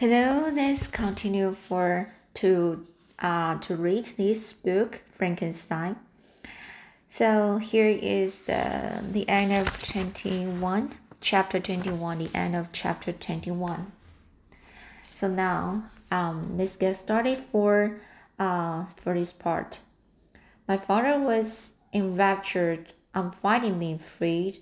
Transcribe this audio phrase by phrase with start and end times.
[0.00, 2.86] Hello, let's continue for to
[3.18, 5.96] uh, to read this book, Frankenstein.
[7.10, 12.70] So here is the the end of twenty one, chapter twenty one, the end of
[12.70, 13.90] chapter twenty one.
[15.16, 17.98] So now, um, let's get started for
[18.38, 19.80] uh for this part.
[20.68, 24.58] My father was enraptured on finding me freed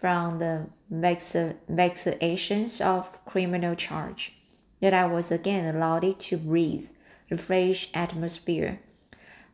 [0.00, 4.34] from the vex- vexations of criminal charge
[4.80, 6.88] that I was again allowed to breathe
[7.28, 8.80] the fresh atmosphere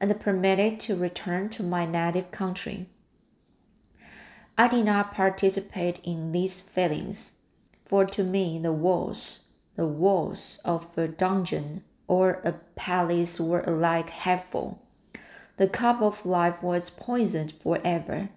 [0.01, 2.87] and permitted to return to my native country.
[4.57, 7.35] I did not participate in these feelings,
[7.87, 9.41] for to me the walls,
[9.77, 14.81] the walls of a dungeon or a palace were alike hateful.
[15.57, 18.29] The cup of life was poisoned forever,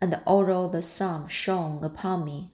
[0.00, 2.50] and although the sun shone upon me,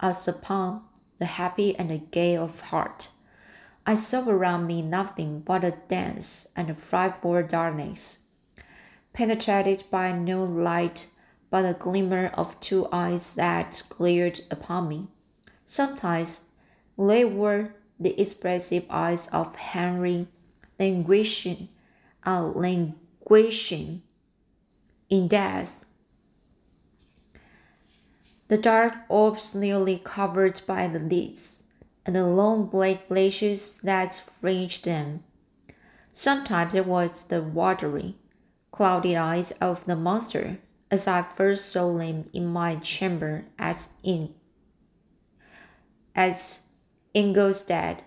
[0.00, 0.82] as upon
[1.18, 3.08] the happy and the gay of heart,
[3.84, 8.18] I saw around me nothing but a dense and frightful darkness,
[9.12, 11.08] penetrated by no light
[11.50, 15.08] but the glimmer of two eyes that glared upon me.
[15.66, 16.42] Sometimes
[16.96, 20.28] they were the expressive eyes of Henry,
[20.78, 21.68] languishing,
[22.24, 24.02] uh, languishing
[25.10, 25.86] in death.
[28.46, 31.61] The dark orbs nearly covered by the lids
[32.04, 35.22] and the long black blemishes that fringed them.
[36.12, 38.16] Sometimes it was the watery,
[38.70, 40.58] cloudy eyes of the monster,
[40.90, 44.34] as I first saw him in my chamber at in
[46.14, 46.60] at
[47.14, 48.02] Ingolstadt.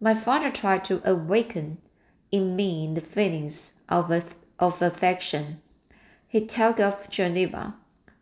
[0.00, 1.78] My father tried to awaken
[2.30, 5.60] in me the feelings of, of affection.
[6.28, 7.74] He talked of Geneva,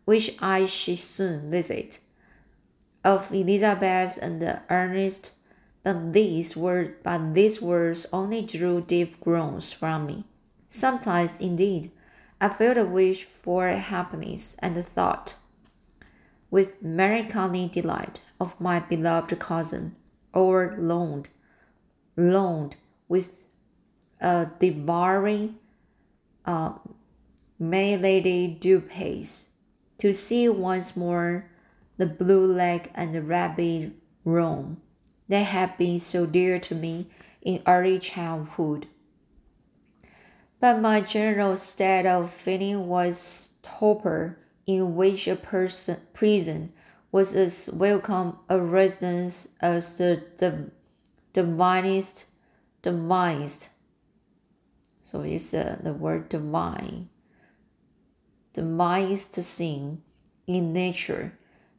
[0.05, 1.99] which I should soon visit,
[3.03, 5.33] of Elizabeth and Ernest,
[5.83, 10.25] but these words but these words only drew deep groans from me.
[10.69, 11.91] Sometimes, indeed,
[12.39, 15.35] I felt a wish for happiness and thought,
[16.49, 19.95] with melancholy delight, of my beloved cousin,
[20.33, 21.29] or longed,
[22.17, 22.75] longed
[23.07, 23.45] with
[24.19, 25.55] a devouring
[26.45, 26.73] uh,
[27.59, 29.47] maladie du pays
[29.97, 31.49] to see once more
[31.97, 33.93] the blue leg and the rapid
[34.25, 34.77] Rhone
[35.27, 37.07] that had been so dear to me
[37.41, 38.87] in early childhood.
[40.59, 46.71] But my general state of feeling was torpor, in which a person, prison
[47.11, 50.71] was as welcome a residence as the, the
[51.33, 52.25] divinest,
[52.81, 53.69] divinest.
[55.01, 57.09] So it's uh, the word divine,
[58.53, 60.01] divinest thing
[60.47, 61.37] in nature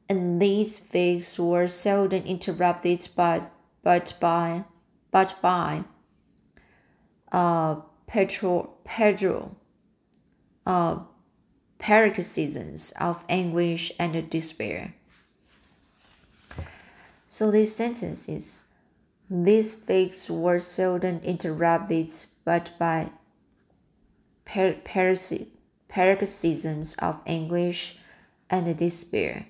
[0.09, 3.51] and these figs were seldom interrupted but,
[3.83, 4.65] but by
[5.11, 5.85] but by
[7.31, 7.77] uh,
[8.09, 9.55] petro, pedro,
[10.67, 10.99] uh,
[11.79, 14.95] paroxysms of anguish and despair.
[17.29, 18.65] So this sentence is
[19.31, 22.11] these figs were seldom interrupted
[22.45, 23.13] but by
[24.45, 25.47] paroxysms
[26.97, 27.99] of anguish
[28.51, 29.47] and despair.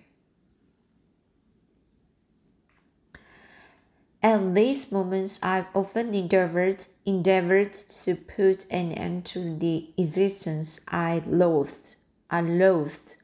[4.24, 11.20] At these moments, I've often endeavored, endeavored to put an end to the existence I
[11.26, 11.96] loathed.
[12.30, 13.18] I loathed,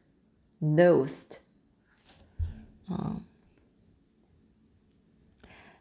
[0.61, 1.39] loathed.
[2.91, 3.25] Um,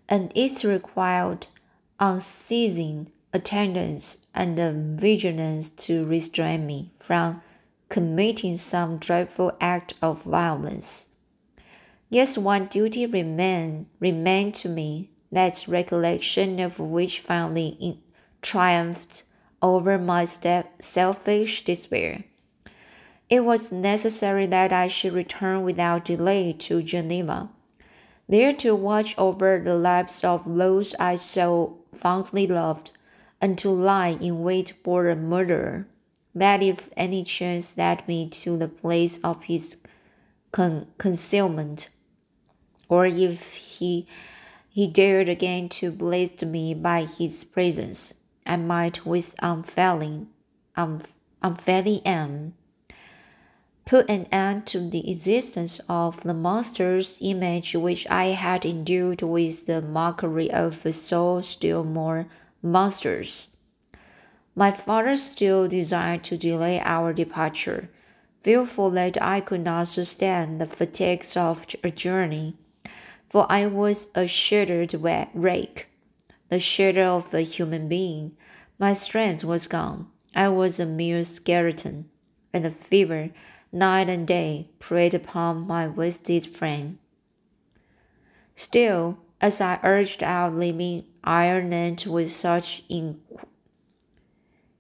[0.08, 1.48] and it required
[2.00, 7.42] unceasing attendance and vigilance to restrain me from
[7.90, 11.09] committing some dreadful act of violence.
[12.12, 18.02] Yes, one duty remained, remained to me, that recollection of which finally
[18.42, 19.24] triumphed
[19.62, 22.24] over my selfish despair.
[23.30, 27.50] It was necessary that I should return without delay to Geneva,
[28.28, 32.92] there to watch over the lives of those I so fondly loved,
[33.40, 35.88] and to lie in wait for a murderer,
[36.34, 39.78] that if any chance led me to the place of his
[40.52, 41.90] con concealment,
[42.90, 44.06] or if he
[44.68, 48.14] he dared again to blast me by his presence,
[48.46, 50.28] I might with unfailing,
[50.76, 51.04] un,
[51.42, 52.54] unfailing aim
[53.90, 59.66] put an end to the existence of the monster's image which I had endued with
[59.66, 62.28] the mockery of a soul still more
[62.62, 63.48] monstrous.
[64.54, 67.90] My father still desired to delay our departure,
[68.44, 72.58] fearful that I could not sustain the fatigues of a journey
[73.30, 74.94] for I was a shattered
[75.34, 75.88] rake,
[76.50, 78.36] the shadow of a human being.
[78.80, 80.08] My strength was gone.
[80.36, 82.10] I was a mere skeleton,
[82.54, 83.30] and the fever,
[83.72, 87.00] night and day, preyed upon my wasted frame.
[88.56, 92.84] Still, as I urged out leaving Ireland with such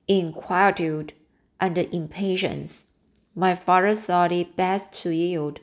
[0.07, 1.13] inquietude
[1.61, 2.85] and impatience,
[3.35, 5.59] my father thought it best to yield.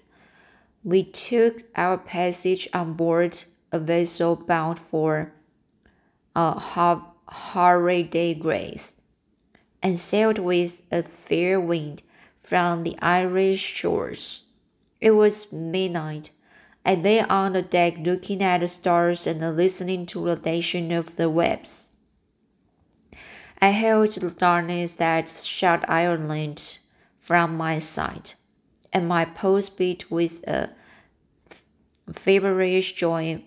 [0.87, 3.43] We took our passage on board
[3.73, 5.33] a vessel bound for
[6.37, 6.61] a
[7.29, 8.95] Havre-de-Grace
[9.83, 12.03] and sailed with a fair wind
[12.41, 14.45] from the Irish shores.
[15.01, 16.31] It was midnight.
[16.85, 21.17] I lay on the deck looking at the stars and listening to the dashing of
[21.17, 21.91] the waves.
[23.61, 26.79] I held the darkness that shut Ireland
[27.19, 28.37] from my sight,
[28.93, 30.71] and my pulse beat with a
[32.13, 33.43] feverish joy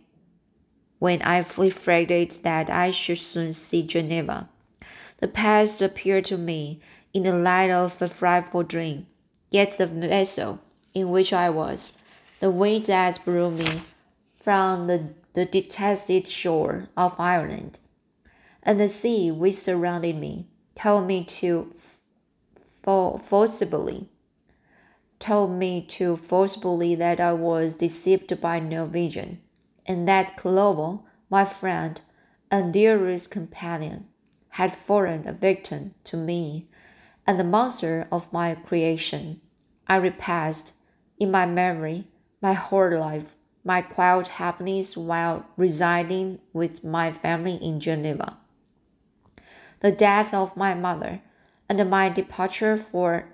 [1.00, 4.50] when I reflected that I should soon see Geneva.
[5.20, 6.82] The past appeared to me
[7.14, 9.08] in the light of a frightful dream,
[9.50, 10.60] yet the vessel
[10.94, 11.94] in which I was,
[12.40, 13.82] the wind that blew me
[14.38, 17.80] from the, the detested shore of Ireland,
[18.64, 21.74] and the sea which surrounded me, told me to
[22.84, 24.08] forcibly
[25.20, 29.42] told me to forcibly that I was deceived by no vision,
[29.86, 32.02] and that Clerval, my friend
[32.50, 34.08] and dearest companion,
[34.50, 36.68] had fallen a victim to me
[37.28, 39.42] and the monster of my creation.
[39.88, 40.74] I repassed
[41.20, 42.08] in my memory
[42.42, 48.38] my whole life, my quiet happiness while residing with my family in Geneva.
[49.82, 51.22] The death of my mother
[51.68, 53.30] and my departure for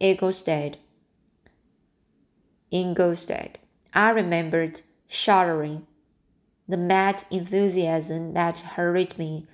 [0.00, 0.76] Ingolstadt.
[2.70, 3.58] Ingolstadt.
[3.94, 5.86] I remembered shuddering
[6.68, 9.46] the mad enthusiasm that hurried me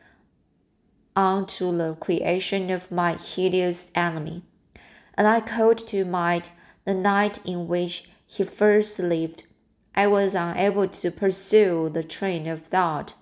[1.15, 4.43] on to the creation of my hideous enemy,
[5.17, 6.51] and I called to mind
[6.85, 9.47] the night in which he first lived.
[9.95, 13.15] I was unable to pursue the train of thought.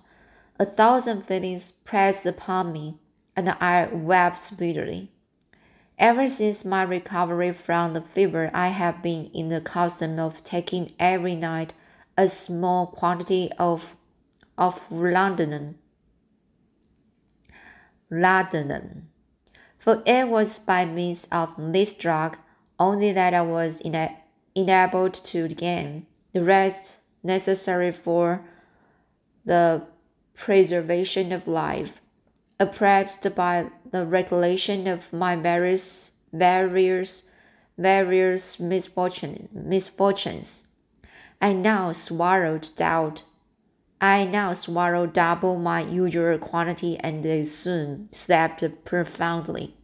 [0.59, 2.97] A thousand feelings pressed upon me
[3.35, 5.12] and I wept bitterly.
[6.03, 10.91] Ever since my recovery from the fever, I have been in the custom of taking
[10.99, 11.73] every night
[12.17, 13.95] a small quantity of
[14.57, 15.75] of laudanum.
[18.11, 19.07] Laudanum.
[19.77, 22.37] For it was by means of this drug
[22.77, 23.81] only that I was
[24.53, 28.43] enabled to gain the rest necessary for
[29.45, 29.87] the
[30.33, 32.01] preservation of life
[32.59, 37.23] oppressed by the regulation of my various various
[37.77, 40.65] various misfortunes misfortunes.
[41.39, 43.21] I now swallowed doubt.
[44.01, 49.75] I now swallowed double my usual quantity and they soon slept profoundly.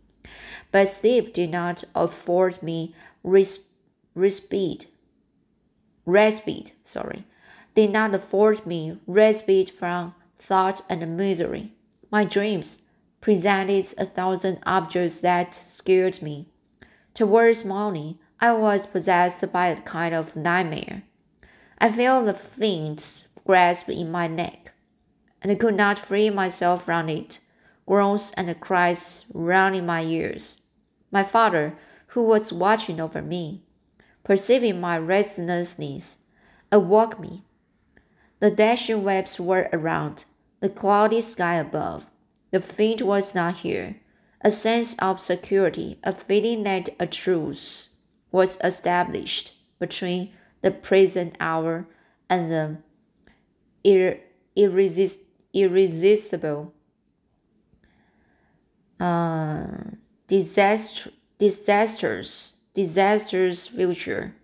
[0.72, 3.66] But sleep did not afford me res-
[4.16, 4.88] respite.
[6.06, 7.26] Respite, sorry,
[7.76, 11.74] did not afford me respite from thought and misery.
[12.12, 12.80] My dreams
[13.22, 16.48] presented a thousand objects that scared me.
[17.14, 21.04] Towards morning, I was possessed by a kind of nightmare.
[21.78, 24.74] I felt the fiend's grasp in my neck,
[25.42, 27.40] and I could not free myself from it.
[27.86, 30.62] Groans and cries rang in my ears.
[31.12, 31.76] My father,
[32.08, 33.64] who was watching over me,
[34.24, 36.20] perceiving my restlessness,
[36.72, 37.44] awoke me.
[38.40, 40.26] The dashing waves were around,
[40.60, 42.10] the cloudy sky above.
[42.52, 43.98] The fiend was not here.
[44.42, 47.90] A sense of security, a feeling that a truce
[48.32, 51.88] was established between the present hour
[52.30, 52.78] and the
[53.84, 54.22] ir-
[54.56, 56.74] irresist- irresistible
[59.00, 59.68] uh,
[60.28, 64.36] disaster, disasters, disasters future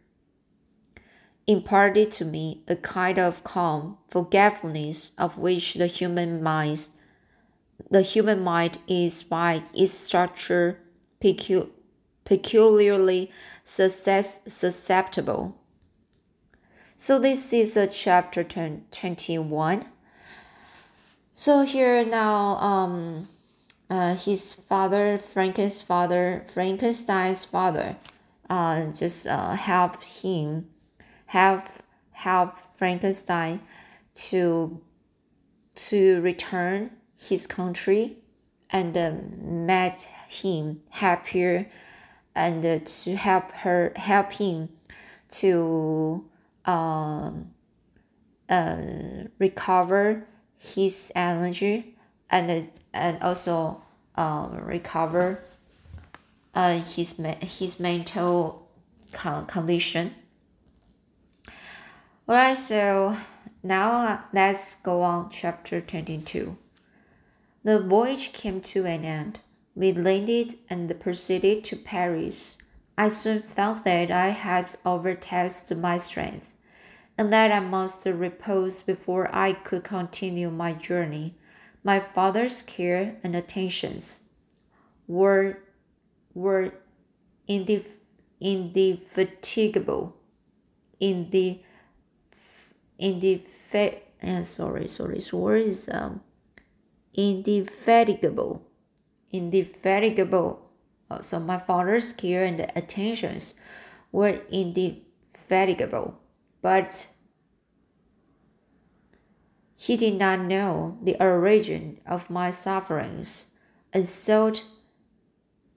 [1.47, 6.87] imparted to me a kind of calm forgetfulness of which the human mind,
[7.89, 10.79] the human mind is by its structure
[11.19, 11.69] pecu-
[12.23, 13.31] peculiarly
[13.63, 15.55] susceptible.
[16.97, 19.85] So this is a chapter 21.
[21.33, 23.27] So here now, um,
[23.89, 27.97] uh, his father, Frankenstein's father, Frankenstein's father,
[28.49, 30.69] uh, just uh, help him
[31.27, 33.59] have help Frankenstein
[34.13, 34.81] to
[35.75, 36.91] to return
[37.29, 38.17] his country
[38.69, 41.69] and uh, met him happier
[42.35, 44.69] and uh, to help her help him
[45.29, 46.25] to
[46.65, 47.51] um
[48.49, 48.77] uh,
[49.39, 50.27] recover
[50.57, 51.95] his energy
[52.29, 53.81] and and also
[54.15, 55.43] uh, recover
[56.53, 58.69] uh, his his mental
[59.11, 60.15] con- condition.
[62.27, 63.15] Alright, so
[63.61, 66.57] now let's go on chapter 22.
[67.65, 69.39] The voyage came to an end.
[69.73, 72.57] We landed and proceeded to Paris.
[72.95, 76.53] I soon felt that I had overtaxed my strength,
[77.17, 81.39] and that I must repose before I could continue my journey.
[81.83, 84.21] My father's care and attentions
[85.07, 85.57] were
[86.35, 86.71] were
[87.49, 87.97] indef-
[88.39, 90.15] indefatigable,
[90.99, 91.61] in the
[93.01, 96.21] indefa- uh, sorry sorry sorry is um
[97.15, 98.61] indefatigable
[99.31, 100.69] indefatigable
[101.09, 103.55] uh, so my father's care and attentions
[104.11, 106.19] were indefatigable
[106.61, 107.07] but
[109.75, 113.47] he did not know the origin of my sufferings
[113.93, 114.63] and sought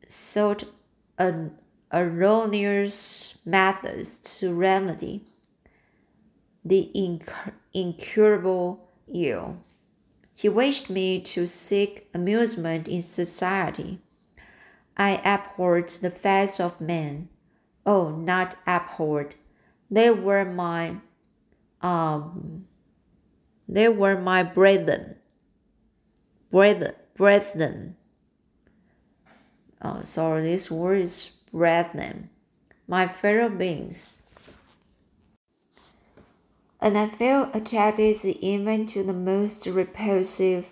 [0.07, 0.64] sought
[1.18, 1.52] an
[1.92, 5.26] erroneous methods to remedy
[6.64, 9.59] the incur- incurable ill.
[10.38, 13.99] He wished me to seek amusement in society.
[14.97, 17.28] I abhorred the face of men.
[17.85, 19.35] Oh, not abhorred.
[19.90, 20.99] They were my
[21.83, 22.68] um
[23.68, 25.16] they were my brethren.
[26.52, 27.97] Brethren brethren.
[29.83, 32.30] Oh sorry, this word is brethren.
[32.87, 34.23] My fellow beings
[36.80, 40.66] and I feel attracted even to the most repulsive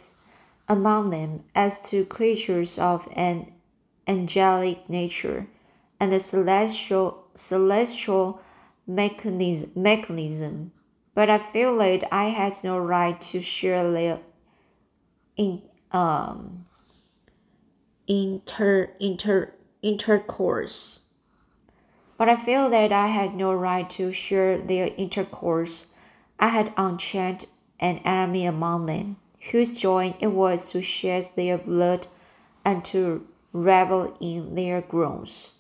[0.68, 3.52] among them as to creatures of an
[4.06, 5.48] angelic nature
[5.98, 8.40] and a celestial celestial
[8.86, 10.72] mechanism, mechanism.
[11.14, 14.20] But I feel that I had no right to share their
[15.36, 16.66] in um
[18.06, 21.00] inter inter intercourse.
[22.18, 25.86] But I feel that I had no right to share their intercourse
[26.38, 27.46] I had unchained
[27.80, 29.16] an enemy among them,
[29.50, 32.08] whose joy it was to shed their blood
[32.64, 35.54] and to revel in their groans.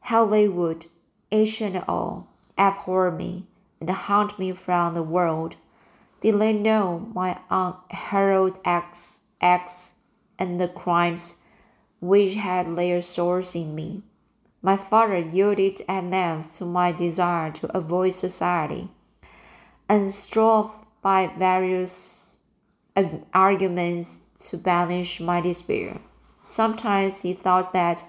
[0.00, 0.86] How they would,
[1.30, 3.46] each and all, abhor me
[3.80, 5.56] and hunt me from the world.
[6.20, 9.94] Did they know my unheralded acts, acts
[10.38, 11.36] and the crimes
[12.00, 14.02] which had their source in me?
[14.62, 18.88] My father yielded at length to my desire to avoid society
[19.92, 20.70] and strove
[21.02, 22.38] by various
[22.96, 26.00] um, arguments to banish my despair.
[26.40, 28.02] Sometimes he thought that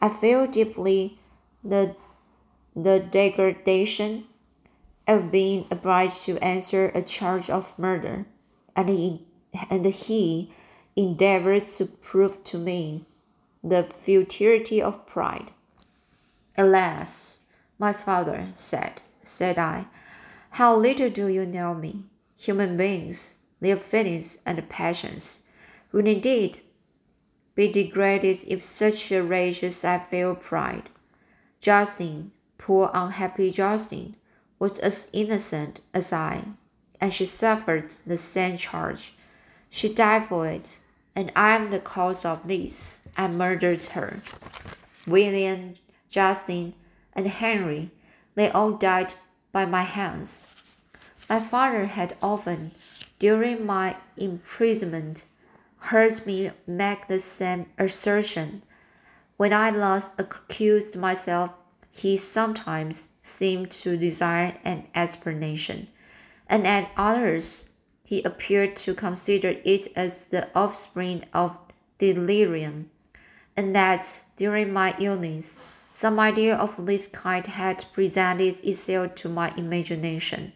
[0.00, 1.18] I felt deeply
[1.64, 1.96] the,
[2.76, 4.26] the degradation
[5.08, 8.26] of being obliged to answer a charge of murder,
[8.76, 9.26] and he,
[9.68, 10.52] and he
[10.94, 13.06] endeavored to prove to me
[13.64, 15.50] the futility of pride.
[16.56, 17.40] Alas,
[17.76, 19.86] my father, said, said I,
[20.54, 22.04] how little do you know me?
[22.38, 25.42] Human beings, their feelings and passions,
[25.90, 26.60] would indeed
[27.56, 30.90] be degraded if such a rage as I feel pride.
[31.60, 34.14] Justine, poor unhappy Justine,
[34.60, 36.44] was as innocent as I,
[37.00, 39.14] and she suffered the same charge.
[39.70, 40.78] She died for it,
[41.16, 43.00] and I am the cause of this.
[43.16, 44.20] I murdered her.
[45.04, 45.74] William,
[46.08, 46.74] Justine,
[47.12, 47.90] and Henry,
[48.36, 49.14] they all died
[49.54, 50.48] by my hands.
[51.30, 52.72] My father had often,
[53.20, 55.22] during my imprisonment,
[55.78, 58.62] heard me make the same assertion.
[59.36, 61.52] When I last accused myself,
[61.90, 65.86] he sometimes seemed to desire an explanation,
[66.48, 67.68] and at others,
[68.02, 71.56] he appeared to consider it as the offspring of
[71.98, 72.90] delirium,
[73.56, 75.60] and that during my illness,
[75.96, 80.52] some idea of this kind had presented itself to my imagination,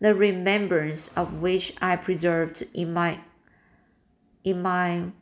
[0.00, 3.20] the remembrance of which I preserved in my
[4.42, 5.12] in my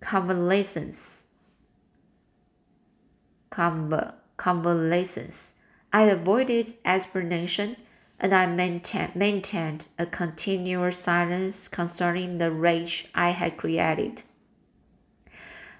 [0.00, 1.24] convalescence.
[3.50, 5.54] Conv- convalescence.
[5.90, 7.76] I avoided explanation
[8.20, 14.24] and I maintain, maintained a continual silence concerning the rage I had created.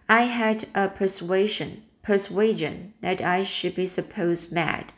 [0.09, 4.95] I had a persuasion persuasion that I should be supposed mad,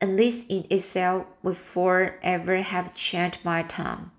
[0.00, 4.10] and this in itself would forever have chained my tongue.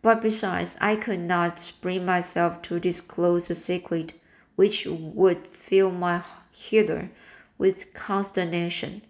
[0.00, 4.14] But besides, I could not bring myself to disclose a secret
[4.54, 7.10] which would fill my hearer
[7.58, 9.02] with consternation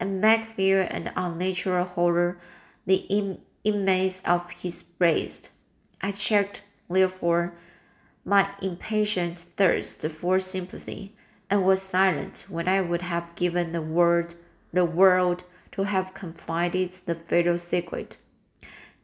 [0.00, 2.38] and make fear and unnatural horror
[2.86, 5.50] the inmates of his breast.
[6.00, 7.52] I checked, therefore,
[8.24, 11.14] my impatient thirst for sympathy,
[11.54, 14.34] and was silent when I would have given the word
[14.72, 18.16] the world to have confided the fatal secret.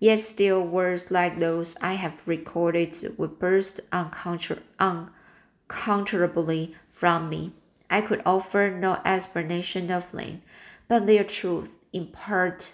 [0.01, 7.53] Yet still words like those I have recorded would burst uncontrollably from me.
[7.89, 10.43] I could offer no explanation of them,
[10.89, 12.73] but their truth, in part,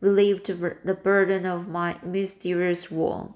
[0.00, 3.34] relieved the burden of my mysterious woe.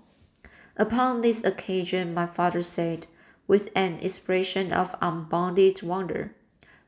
[0.78, 3.06] Upon this occasion, my father said,
[3.46, 6.34] with an expression of unbounded wonder,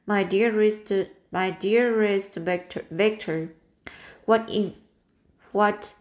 [0.06, 0.92] "My dearest,
[1.30, 3.54] my dearest Victor, Victor,
[4.24, 4.74] what in
[5.52, 5.94] what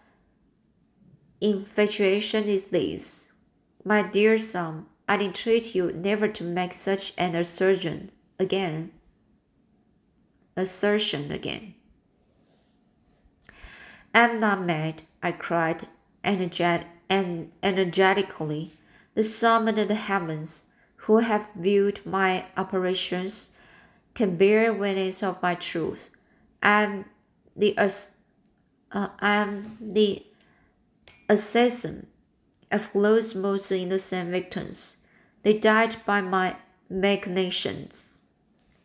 [1.42, 3.32] infatuation is this?
[3.84, 8.92] My dear son, I entreat you never to make such an assertion again.
[10.56, 11.76] Assertion again.
[14.14, 15.88] I'm not mad, I cried
[16.24, 18.72] energet- energetically.
[19.16, 20.64] The the heavens,
[20.98, 23.54] who have viewed my operations,
[24.14, 26.10] can bear witness of my truth.
[26.62, 27.06] I'm
[27.56, 30.26] the uh, I'm the
[31.30, 32.08] assassin
[32.72, 34.98] of those most innocent victims.
[35.44, 36.58] They died by my
[36.90, 38.18] machinations.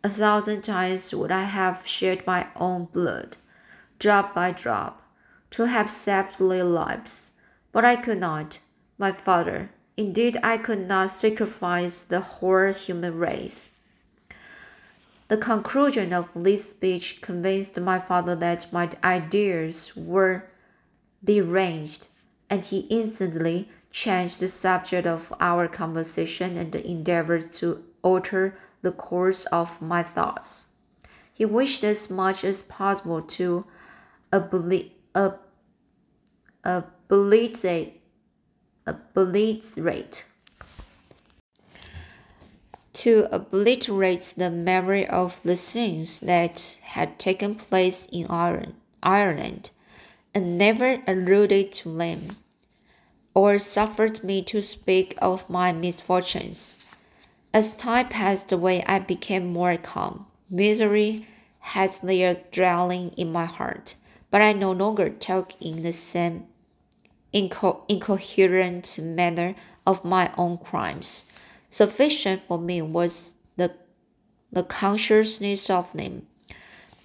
[0.05, 3.37] A thousand times would I have shed my own blood,
[3.99, 5.03] drop by drop,
[5.51, 7.33] to have saved their lives,
[7.73, 8.61] but I could not,
[8.97, 9.71] my father.
[9.97, 13.71] Indeed, I could not sacrifice the whole human race.
[15.29, 20.51] The conclusion of this speech convinced my father that my ideas were
[21.23, 22.09] deranged
[22.49, 29.47] and he instantly changed the subject of our conversation and endeavored to alter the course
[29.47, 30.67] of my thoughts.
[31.33, 33.65] He wished as much as possible to
[34.33, 34.97] obliterate,
[38.87, 40.25] obliterate,
[42.93, 48.27] to obliterate the memory of the scenes that had taken place in
[49.03, 49.71] Ireland
[50.35, 52.37] and never alluded to them,
[53.35, 56.79] or suffered me to speak of my misfortunes.
[57.53, 60.27] As time passed away, I became more calm.
[60.49, 61.27] Misery
[61.61, 63.95] has their dwelling in my heart,
[64.31, 66.47] but I no longer talk in the same
[67.35, 69.55] inco incoherent manner
[69.87, 71.25] of my own crimes.
[71.69, 73.73] Sufficient for me was the,
[74.53, 76.27] the consciousness of them.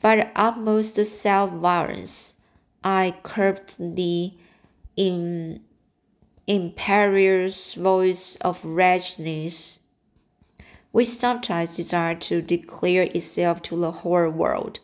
[0.01, 2.35] By the utmost self violence,
[2.83, 4.33] I curbed the
[4.95, 5.61] in,
[6.47, 9.79] imperious voice of wretchedness,
[10.91, 14.79] which sometimes desired to declare itself to the whole world,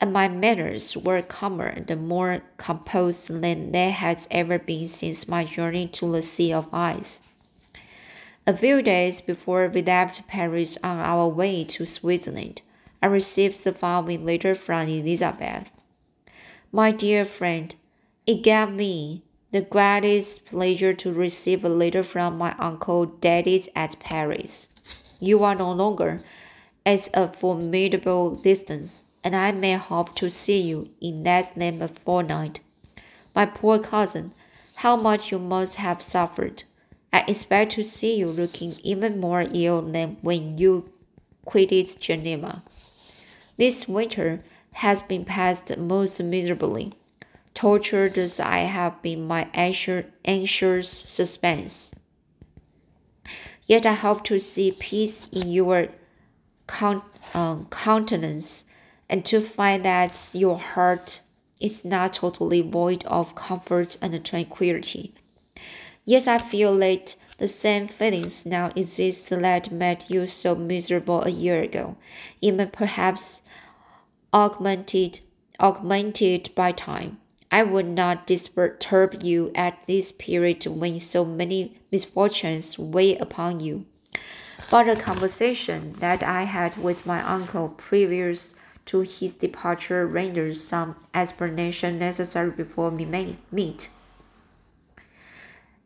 [0.00, 5.44] and my manners were calmer and more composed than they had ever been since my
[5.44, 7.20] journey to the Sea of Ice.
[8.46, 12.62] A few days before we left Paris on our way to Switzerland,
[13.02, 15.70] I received the following letter from Elizabeth.
[16.72, 17.74] My dear friend,
[18.26, 23.98] it gave me the greatest pleasure to receive a letter from my uncle Daddy at
[23.98, 24.68] Paris.
[25.18, 26.22] You are no longer
[26.86, 31.88] at a formidable distance, and I may hope to see you in less than a
[31.88, 32.60] fortnight.
[33.34, 34.32] My poor cousin,
[34.76, 36.64] how much you must have suffered.
[37.12, 40.90] I expect to see you looking even more ill than when you
[41.44, 42.62] quitted Geneva.
[43.56, 46.92] This winter, has been passed most miserably,
[47.54, 51.92] tortured as I have been my anxious suspense.
[53.66, 55.88] Yet I hope to see peace in your
[57.34, 58.64] um, countenance
[59.10, 61.20] and to find that your heart
[61.60, 65.12] is not totally void of comfort and tranquility.
[66.06, 71.30] Yes, I feel that the same feelings now exist that made you so miserable a
[71.30, 71.96] year ago,
[72.40, 73.42] even perhaps
[74.32, 75.20] augmented
[75.58, 77.18] augmented by time.
[77.50, 83.84] I would not disturb you at this period when so many misfortunes weigh upon you.
[84.70, 88.54] But a conversation that I had with my uncle previous
[88.86, 93.90] to his departure renders some explanation necessary before we may meet.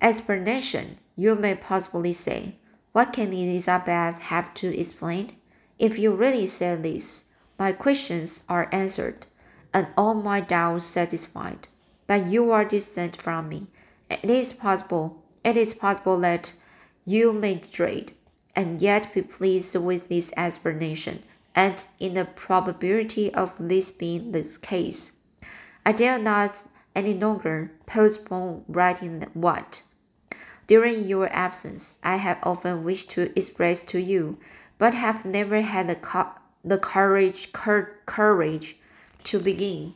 [0.00, 2.56] Explanation, you may possibly say.
[2.92, 5.36] What can Elizabeth have to explain?
[5.78, 7.24] If you really say this,
[7.58, 9.26] my questions are answered,
[9.72, 11.68] and all my doubts satisfied.
[12.06, 13.66] But you are distant from me.
[14.10, 16.52] It is possible, it is possible that
[17.04, 18.12] you may dread,
[18.54, 21.22] and yet be pleased with this explanation,
[21.54, 25.12] and in the probability of this being the case.
[25.86, 26.56] I dare not
[26.94, 29.82] any longer postpone writing what?
[30.66, 34.38] During your absence, I have often wished to express to you,
[34.78, 36.32] but have never had the, co-
[36.64, 38.76] the courage, cur- courage
[39.24, 39.94] to begin.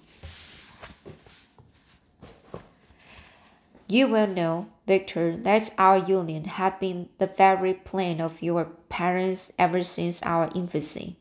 [3.91, 9.51] You will know, Victor, that our union has been the very plan of your parents
[9.59, 11.18] ever since our infancy.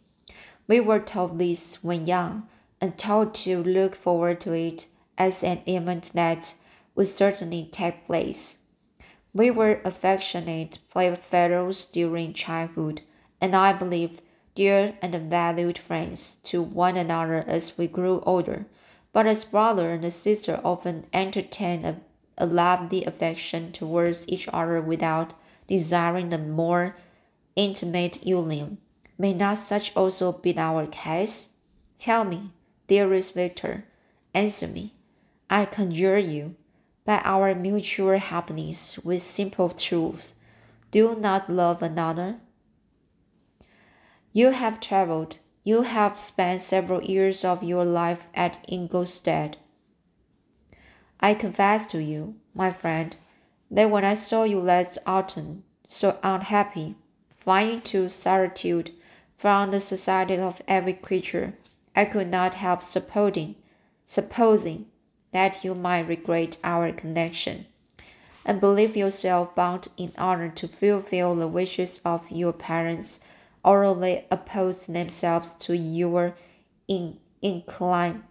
[0.67, 2.47] We were told this when young,
[2.81, 6.53] and told to look forward to it as an event that
[6.95, 8.57] would certainly take place.
[9.33, 13.01] We were affectionate playfellows during childhood,
[13.39, 14.19] and I believe
[14.55, 18.65] dear and valued friends to one another as we grew older.
[19.13, 21.97] But as brother and sister often entertained a
[22.37, 25.33] a lively affection towards each other without
[25.67, 26.95] desiring a more
[27.55, 28.77] intimate union.
[29.17, 31.49] May not such also be our case?
[31.97, 32.51] Tell me,
[32.87, 33.85] dearest Victor,
[34.33, 34.93] answer me.
[35.49, 36.55] I conjure you,
[37.05, 40.33] by our mutual happiness with simple truth,
[40.91, 42.35] do not love another.
[44.33, 49.57] You have traveled, you have spent several years of your life at Ingolstadt
[51.19, 53.15] I confess to you, my friend,
[53.71, 56.95] that when I saw you last autumn, so unhappy,
[57.39, 58.91] flying to solitude
[59.37, 61.53] from the society of every creature,
[61.95, 63.55] I could not help supposing,
[64.03, 64.87] supposing
[65.31, 67.67] that you might regret our connection,
[68.43, 73.19] and believe yourself bound in honor to fulfill the wishes of your parents,
[73.63, 76.35] they oppose themselves to your
[76.87, 78.23] in, incline,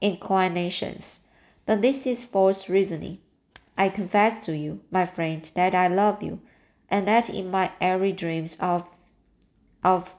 [0.00, 1.20] inclinations.
[1.64, 3.18] But this is false reasoning.
[3.78, 6.40] I confess to you, my friend, that I love you,
[6.90, 8.88] and that in my every dreams of
[9.82, 10.12] of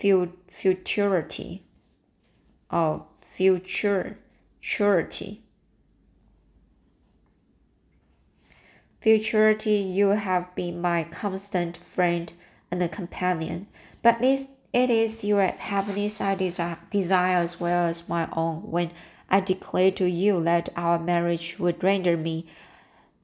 [0.00, 1.62] futurity,
[2.70, 4.18] of future
[4.60, 5.42] futurity.
[9.00, 12.32] Futurity, you have been my constant friend
[12.70, 13.66] and companion,
[14.02, 18.92] but this it is your happiness I desire, desire as well as my own when
[19.28, 22.46] I declare to you that our marriage would render me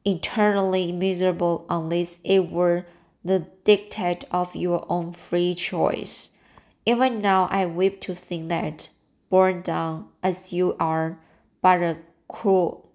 [0.04, 2.84] eternally miserable unless it were
[3.24, 6.30] the dictate of your own free choice.
[6.88, 8.90] Even now, I weep to think that,
[9.28, 11.18] born down as you are
[11.60, 11.96] by the
[12.28, 12.88] cruel,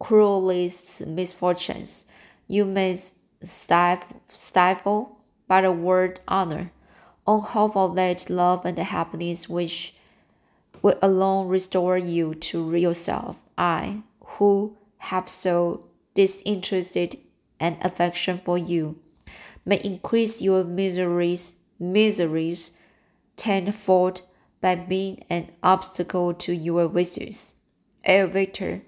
[0.00, 2.06] cruelest misfortunes,
[2.48, 2.98] you may
[3.40, 6.72] stifle, stifle by the word honor,
[7.24, 9.94] on hope of that love and happiness which
[10.82, 13.40] will alone restore you to yourself.
[13.56, 17.18] I, who have so disinterested
[17.60, 18.98] an affection for you,
[19.64, 22.72] may increase your miseries, miseries
[23.36, 24.22] tenfold
[24.60, 27.54] by being an obstacle to your wishes.
[28.06, 28.82] O Victor,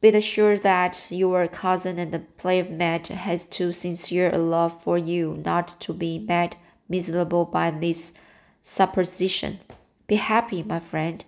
[0.00, 5.40] be assured that your cousin and the playmate has too sincere a love for you
[5.44, 6.56] not to be made
[6.88, 8.12] miserable by this
[8.60, 9.60] supposition.
[10.08, 11.24] Be happy, my friend,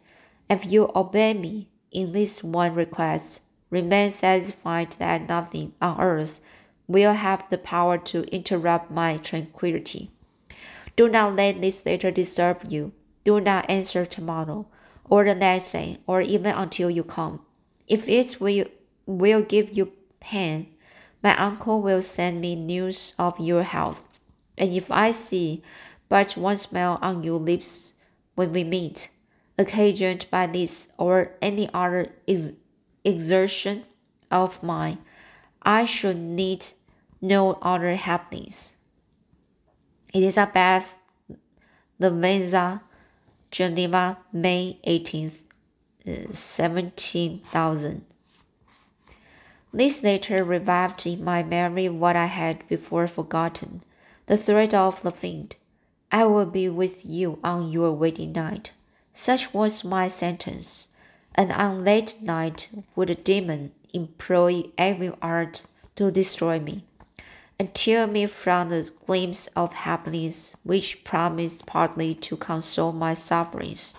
[0.51, 6.41] if you obey me in this one request, remain satisfied that nothing on earth
[6.87, 10.11] will have the power to interrupt my tranquility.
[10.97, 12.93] Do not let this letter disturb you.
[13.25, 14.67] Do not answer tomorrow,
[15.05, 17.41] or the next day, or even until you come.
[17.87, 18.67] If it will,
[19.07, 20.69] will give you pain,
[21.23, 24.07] my uncle will send me news of your health.
[24.57, 25.63] And if I see
[26.09, 27.95] but one smile on your lips
[28.35, 29.09] when we meet,
[29.59, 32.51] occasioned by this or any other ex
[33.05, 33.85] exertion
[34.31, 34.99] of mine,
[35.63, 36.67] I should need
[37.21, 38.77] no other happiness.
[40.15, 40.95] Elizabeth
[42.01, 42.81] Lavenza,
[43.51, 45.41] Geneva, May 18th,
[46.07, 48.05] uh, 17,000.
[49.73, 53.83] This letter revived in my memory what I had before forgotten
[54.27, 55.57] the threat of the fiend.
[56.13, 58.71] I will be with you on your wedding night.
[59.13, 60.89] Such was my sentence,
[61.35, 65.65] and on that night would the demon employ every art
[65.97, 66.85] to destroy me,
[67.59, 73.95] and tear me from the glimpse of happiness which promised partly to console my sufferings.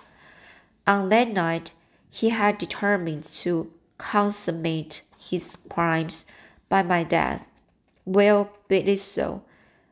[0.86, 1.72] On that night,
[2.10, 6.26] he had determined to consummate his crimes
[6.70, 7.48] by my death.
[8.06, 9.44] Well, be it so.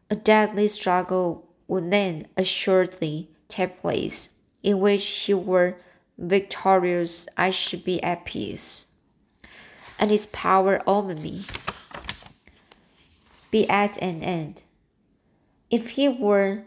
[0.10, 4.30] A deadly struggle would then assuredly take place
[4.62, 5.78] in which he were
[6.17, 8.86] victorious, I should be at peace,
[9.99, 11.45] and his power over me
[13.53, 14.63] be at an end.
[15.69, 16.63] If he were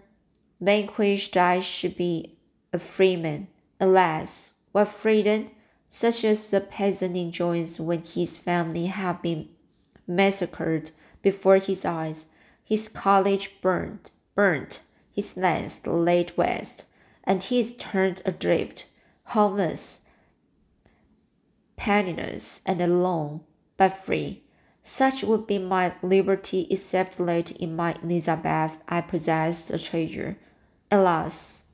[0.61, 2.39] vanquished, I should be
[2.73, 3.49] a freeman.
[3.81, 5.51] Alas, what freedom,
[5.89, 9.49] such as the peasant enjoys when his family have been
[10.07, 12.27] massacred before his eyes,
[12.63, 16.85] his college burned, burnt, his lands laid waste,
[17.25, 18.87] and he is turned adrift,
[19.35, 20.03] homeless,
[21.77, 23.41] penniless, and alone,
[23.77, 24.46] but free.
[24.89, 30.39] Such would be my liberty except that in my Elizabeth I possessed a treasure.
[30.93, 31.65] Alas!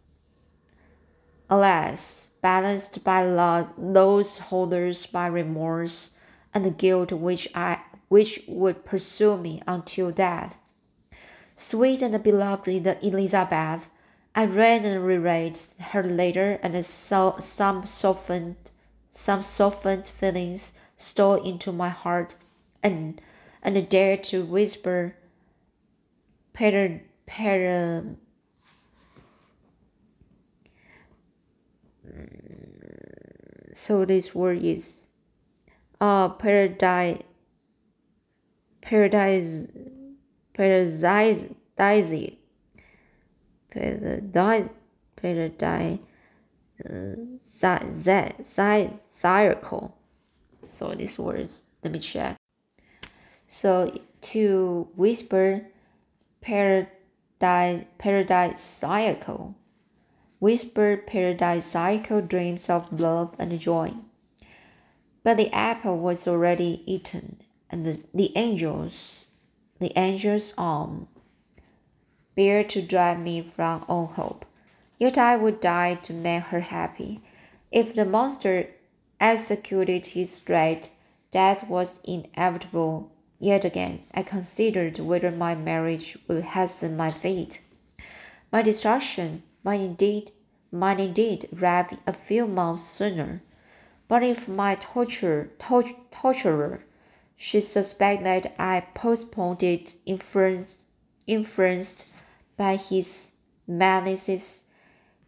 [1.51, 2.31] Alas!
[2.41, 6.13] Balanced by those holders by remorse
[6.55, 10.63] and the guilt which I which would pursue me until death.
[11.55, 13.91] Sweet and beloved Elizabeth,
[14.35, 15.61] I read and reread
[15.93, 18.71] her letter, and saw some softened,
[19.11, 22.37] some softened feelings stole into my heart
[22.83, 23.21] and
[23.63, 25.15] and dare to whisper
[26.53, 28.05] per, per,
[33.73, 35.07] so this word is
[36.01, 37.23] uh paradise
[38.81, 39.67] paradise
[40.55, 41.45] paradise
[41.77, 42.37] paradise
[43.71, 44.69] paradise
[45.17, 45.99] paradise
[46.85, 47.15] uh,
[49.13, 49.97] circle
[50.69, 52.42] so these words let me check
[53.55, 55.67] so to whisper
[56.41, 56.89] paradise
[57.39, 59.55] paradisiacal,
[60.41, 63.93] whisper paradisiacal dreams of love and joy.
[65.23, 69.27] But the apple was already eaten, and the, the angels,
[69.81, 71.09] the angels' arm,
[72.35, 74.47] bear to drive me from all hope.
[74.99, 77.21] Yet I would die to make her happy.
[77.71, 78.71] If the monster
[79.21, 80.89] executed his threat,
[81.31, 83.12] death was inevitable
[83.43, 87.61] Yet again, I considered whether my marriage would hasten my fate.
[88.53, 90.31] My destruction might indeed,
[90.71, 93.43] might indeed arrive a few months sooner.
[94.07, 96.85] But if my torture, tor torturer
[97.37, 100.85] should suspect that I postponed it, influenced,
[101.27, 102.05] influenced
[102.57, 103.33] by his
[103.69, 104.63] malices,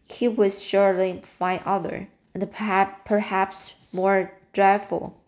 [0.09, 5.21] he would surely find other, and perhaps, perhaps more dreadful,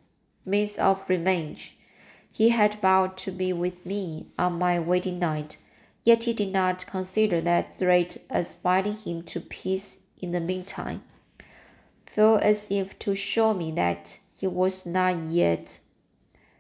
[0.45, 1.76] means of revenge.
[2.37, 5.57] He had vowed to be with me on my wedding night,
[6.05, 11.03] yet he did not consider that threat as binding him to peace in the meantime.
[12.05, 15.79] Felt as if to show me that he was not yet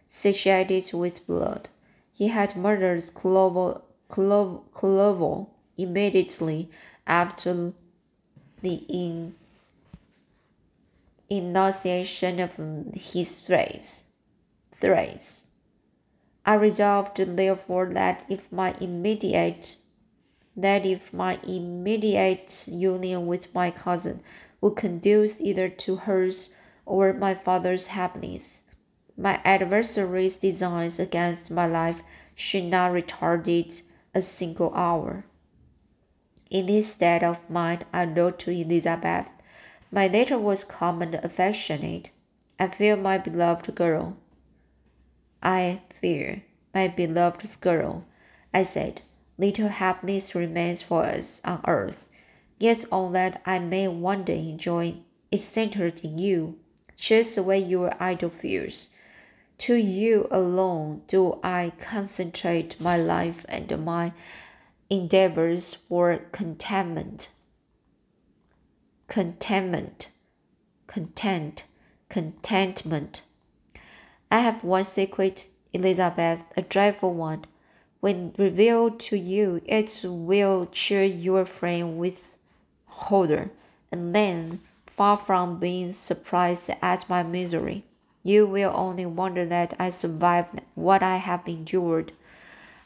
[0.08, 1.68] satiated with blood.
[2.10, 6.70] He had murdered Clerval, Clerval, Clerval immediately
[7.06, 7.74] after
[8.62, 9.34] the in,
[11.28, 12.56] enunciation of
[12.94, 14.04] his threats.
[14.72, 15.45] threats.
[16.46, 19.78] I resolved therefore that if my immediate
[20.56, 24.22] that if my immediate union with my cousin
[24.60, 26.50] would conduce either to hers
[26.86, 28.60] or my father's happiness,
[29.18, 32.00] my adversary's designs against my life
[32.34, 33.82] should not retard it
[34.14, 35.26] a single hour.
[36.48, 39.28] In this state of mind, I wrote to Elizabeth.
[39.90, 42.10] My letter was calm and affectionate.
[42.58, 44.16] I fear my beloved girl.
[45.42, 46.42] I fear,
[46.74, 48.04] my beloved girl,
[48.52, 49.02] I said,
[49.38, 52.04] little happiness remains for us on earth.
[52.58, 54.96] Yet all that I may one day enjoy
[55.30, 56.58] is centered in you.
[56.96, 58.88] Chase away your idle fears.
[59.58, 64.12] To you alone do I concentrate my life and my
[64.88, 67.28] endeavors for contentment.
[69.08, 70.10] Contentment,
[70.86, 71.64] content,
[72.08, 73.22] contentment.
[74.30, 77.44] I have one secret, Elizabeth, a dreadful one.
[78.00, 82.38] When revealed to you, it will cheer your frame with
[82.86, 83.50] horror,
[83.92, 87.84] and then, far from being surprised at my misery,
[88.22, 92.12] you will only wonder that I survived what I have endured.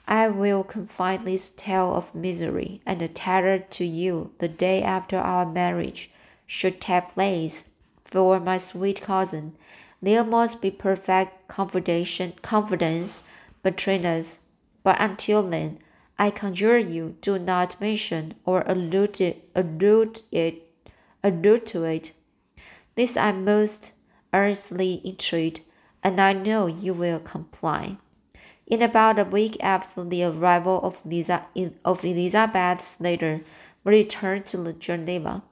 [0.09, 5.47] I will confide this tale of misery and terror to you the day after our
[5.47, 6.11] marriage
[6.47, 7.65] should take place,
[8.05, 9.55] for my sweet cousin
[10.03, 13.23] there must be perfect confidence
[13.63, 14.39] between us.
[14.83, 15.79] But until then,
[16.19, 20.71] I conjure you, do not mention or allude, it, allude, it,
[21.23, 22.13] allude to it.
[22.95, 23.93] This I most
[24.33, 25.65] earnestly entreat,
[26.03, 27.97] and I know you will comply.
[28.67, 31.47] In about a week after the arrival of, Lisa,
[31.85, 33.41] of Elizabeth's letter,
[33.83, 35.43] we returned to Geneva.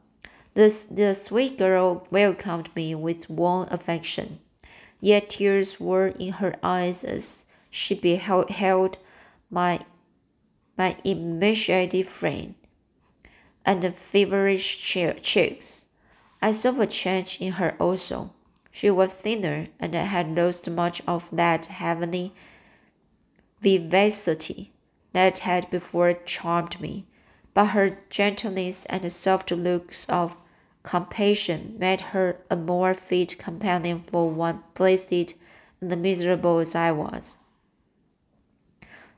[0.59, 4.41] The, the sweet girl welcomed me with warm affection,
[5.01, 8.99] yet tears were in her eyes as she beheld
[9.53, 9.79] my,
[10.77, 12.57] my emaciated frame
[13.65, 15.87] and the feverish cheeks.
[16.43, 18.33] I saw a change in her also.
[18.73, 22.35] She was thinner and had lost much of that heavenly
[23.61, 24.73] vivacity
[25.13, 27.07] that had before charmed me,
[27.55, 30.37] but her gentleness and soft looks of
[30.83, 37.37] compassion made her a more fit companion for one placed and miserable as I was.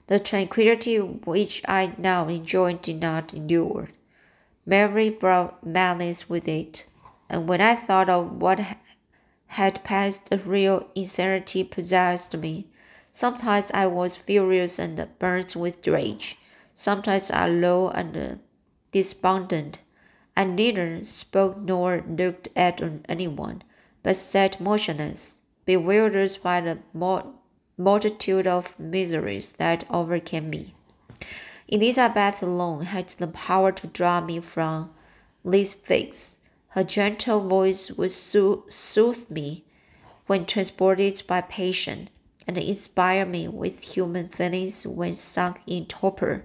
[0.07, 3.91] The tranquillity which I now enjoyed did not endure.
[4.67, 6.87] Mary brought malice with it,
[7.29, 8.61] and when I thought of what
[9.47, 12.67] had passed, a real insanity possessed me.
[13.13, 16.39] Sometimes I was furious and burnt with rage.
[16.75, 18.41] Sometimes I low and
[18.93, 19.79] despondent.
[20.37, 23.63] I neither spoke nor looked at anyone,
[24.03, 26.79] but sat motionless, bewildered by the
[27.77, 30.75] multitude of miseries that overcame me.
[31.69, 34.91] Elizabeth alone had the power to draw me from
[35.45, 36.39] these fix.
[36.69, 39.65] Her gentle voice would soothe me
[40.27, 42.09] when transported by passion,
[42.47, 46.45] and inspire me with human feelings when sunk in torpor.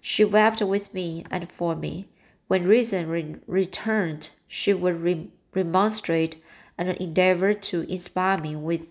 [0.00, 2.06] She wept with me and for me.
[2.54, 6.40] When reason re returned, she would re remonstrate
[6.78, 8.86] and endeavor to inspire me with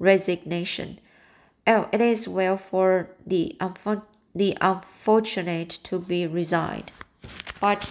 [0.00, 0.98] resignation.
[1.68, 4.02] Oh, it is well for the, unfor
[4.34, 6.90] the unfortunate to be resigned,
[7.60, 7.84] but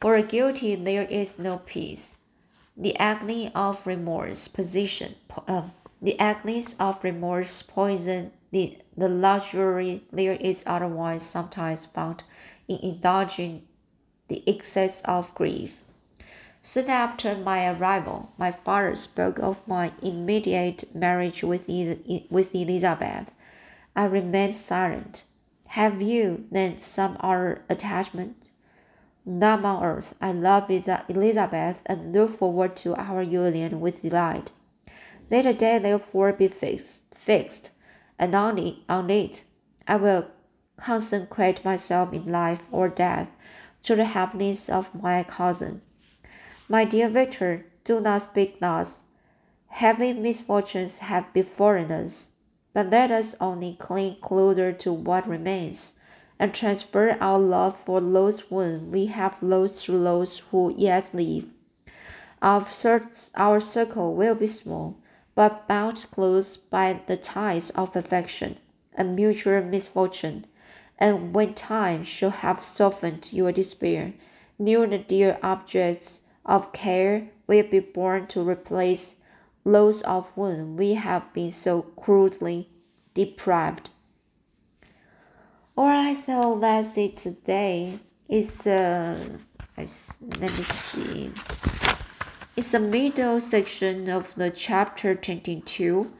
[0.00, 2.18] for a guilty there is no peace.
[2.76, 5.14] The agony of remorse position,
[5.46, 5.68] uh,
[6.02, 12.24] the agony of remorse poison the, the luxury there is otherwise sometimes found
[12.66, 13.62] in indulging
[14.34, 15.80] the excess of grief.
[16.60, 23.32] Soon after my arrival, my father spoke of my immediate marriage with, with Elizabeth.
[23.94, 25.24] I remained silent.
[25.68, 28.50] Have you, then, some other attachment?
[29.24, 30.14] None on earth.
[30.20, 34.50] I love Elizabeth and look forward to our union with delight.
[35.30, 37.70] Let a day therefore be fixed, fixed,
[38.18, 39.44] and on it, on it
[39.86, 40.26] I will
[40.76, 43.30] consecrate myself in life or death
[43.84, 45.80] to the happiness of my cousin.
[46.68, 49.00] My dear Victor, do not speak thus.
[49.68, 52.30] Heavy misfortunes have befallen us,
[52.72, 55.94] but let us only cling closer to what remains,
[56.38, 61.44] and transfer our love for those whom we have lost to those who yet live.
[62.40, 62.66] Our,
[63.34, 64.98] our circle will be small,
[65.34, 68.58] but bound close by the ties of affection
[68.94, 70.46] and mutual misfortune.
[70.98, 74.14] And when time shall have softened your despair,
[74.58, 79.16] new and dear objects of care will be born to replace
[79.64, 82.68] those of whom we have been so cruelly
[83.14, 83.90] deprived.
[85.76, 87.98] Alright, so that's it today.
[88.28, 89.18] It's uh,
[89.76, 91.32] let me see.
[92.56, 96.12] It's the middle section of the chapter 22.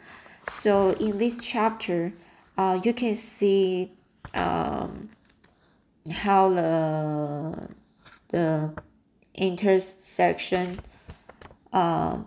[0.49, 2.13] So in this chapter,
[2.59, 3.93] uh, you can see
[4.35, 5.11] um,
[6.11, 7.68] how the
[8.29, 8.75] the
[9.35, 10.81] intersection
[11.73, 12.18] uh,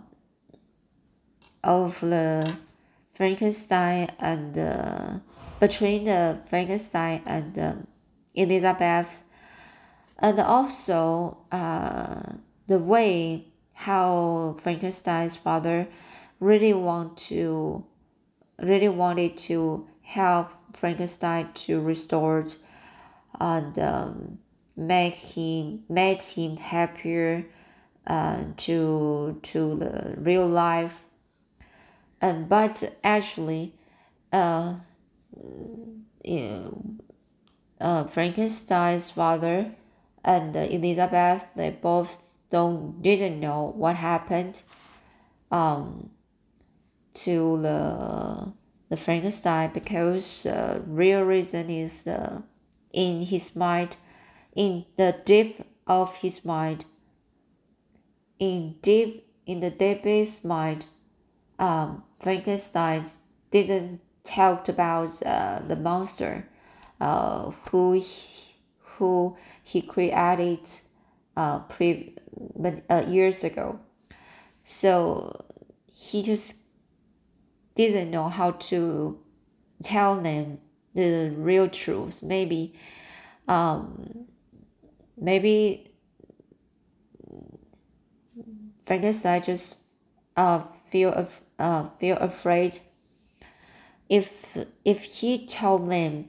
[1.62, 2.56] of the
[3.14, 5.18] Frankenstein and uh,
[5.60, 7.72] between the Frankenstein and uh,
[8.34, 9.08] Elizabeth,
[10.18, 12.34] and also uh,
[12.66, 15.88] the way how Frankenstein's father
[16.40, 17.84] really want to
[18.60, 22.46] really wanted to help Frankenstein to restore
[23.40, 24.38] and um,
[24.76, 27.46] make him made him happier
[28.06, 31.04] uh, to to the real life.
[32.20, 33.74] And but actually
[34.32, 34.74] uh,
[37.80, 39.72] uh, Frankenstein's father
[40.24, 42.18] and Elizabeth they both
[42.50, 44.62] don't didn't know what happened
[45.50, 46.10] um
[47.14, 48.52] to the
[48.88, 52.40] the Frankenstein because uh, real reason is uh,
[52.92, 53.96] in his mind
[54.54, 56.84] in the deep of his mind.
[58.38, 60.86] In deep in the deepest mind,
[61.58, 63.06] um, Frankenstein
[63.50, 66.46] didn't talk about uh, the monster,
[67.00, 70.60] uh, who he, who he created,
[71.36, 72.14] uh, pre
[72.90, 73.80] uh, years ago.
[74.64, 75.46] So
[75.92, 76.56] he just
[77.78, 79.20] didn't know how to
[79.84, 80.58] tell them
[80.94, 82.24] the real truth.
[82.24, 82.74] Maybe
[83.46, 84.26] um,
[85.16, 85.92] maybe
[88.84, 89.76] Frankenstein just
[90.36, 92.80] uh feel of uh feel afraid
[94.08, 96.28] if if he told them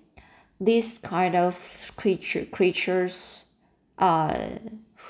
[0.60, 3.46] this kind of creature creatures
[3.98, 4.50] uh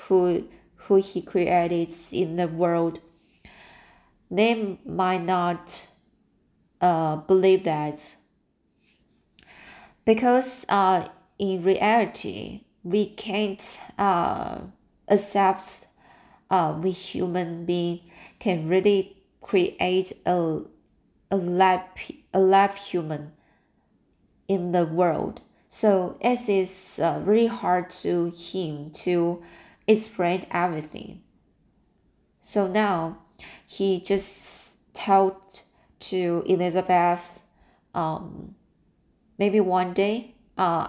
[0.06, 3.00] who who he created in the world
[4.30, 5.88] they might not
[6.80, 8.16] uh, believe that
[10.04, 11.08] because uh,
[11.38, 14.58] in reality we can't uh,
[15.08, 15.86] accept
[16.50, 18.00] uh, we human being
[18.38, 20.60] can really create a
[21.30, 21.82] a live
[22.34, 23.32] a live human
[24.48, 25.42] in the world.
[25.68, 29.42] So it is uh, really hard to him to
[29.86, 31.22] explain everything.
[32.42, 33.18] So now
[33.64, 35.36] he just told
[36.00, 37.40] to Elizabeth,
[37.94, 38.54] um,
[39.38, 40.88] maybe one day, uh,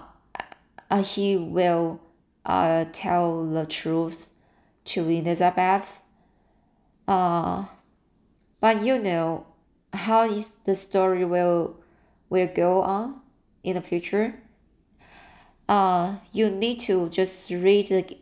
[0.90, 2.02] uh he will
[2.46, 4.32] uh tell the truth
[4.86, 6.02] to Elizabeth.
[7.08, 7.66] Uh,
[8.60, 9.46] but you know
[9.94, 11.78] how the story will
[12.30, 13.22] will go on
[13.64, 14.36] in the future.
[15.68, 18.18] Uh, you need to just read the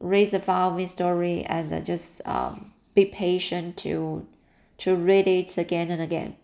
[0.00, 4.26] read the following story and just um, be patient to
[4.78, 6.36] to read it again and again.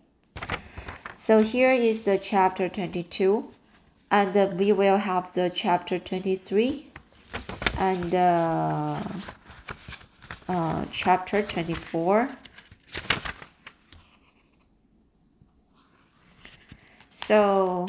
[1.15, 3.53] So here is the chapter 22
[4.11, 6.87] and we will have the chapter 23
[7.77, 9.01] and uh,
[10.47, 12.29] uh, chapter 24
[17.25, 17.87] so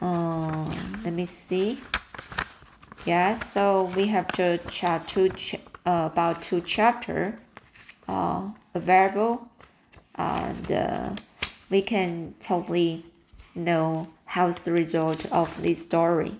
[0.00, 1.80] um, let me see
[3.04, 5.54] yes so we have to chat two ch
[5.86, 7.38] uh, about two chapter
[8.08, 9.48] uh, available
[10.14, 11.10] and uh,
[11.70, 13.04] we can totally
[13.54, 16.36] know how's the result of this story.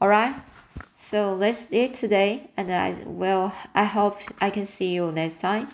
[0.00, 0.34] All right
[1.00, 5.68] so that's it today and i will i hope i can see you next time